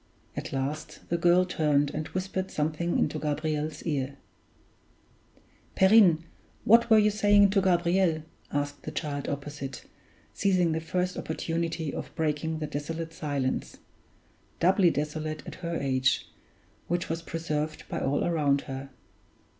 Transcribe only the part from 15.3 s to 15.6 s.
at